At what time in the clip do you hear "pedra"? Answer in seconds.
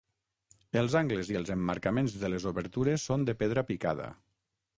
3.45-3.67